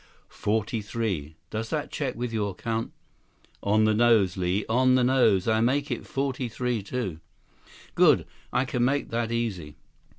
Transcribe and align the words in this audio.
"Forty 0.29 0.81
three. 0.81 1.35
Does 1.51 1.69
that 1.69 1.91
check 1.91 2.15
with 2.15 2.33
your 2.33 2.55
count?" 2.55 2.91
"On 3.61 3.83
the 3.85 3.93
nose, 3.93 4.35
Li, 4.35 4.65
on 4.67 4.95
the 4.95 5.03
nose. 5.03 5.47
I 5.47 5.61
make 5.61 5.91
it 5.91 6.07
forty 6.07 6.49
three 6.49 6.81
too." 6.81 7.19
"Good. 7.93 8.25
I 8.51 8.65
can 8.65 8.83
make 8.83 9.09
that 9.11 9.31
easy. 9.31 9.75